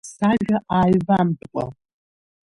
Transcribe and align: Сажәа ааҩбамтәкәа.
Сажәа 0.13 0.57
ааҩбамтәкәа. 0.75 1.65